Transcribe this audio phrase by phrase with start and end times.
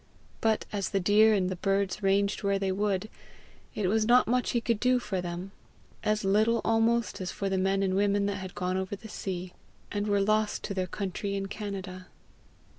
[0.41, 3.07] But as the deer and the birds ranged where they would,
[3.75, 5.51] it was not much he could do for them
[6.03, 9.53] as little almost as for the men and women that had gone over the sea,
[9.91, 12.07] and were lost to their country in Canada.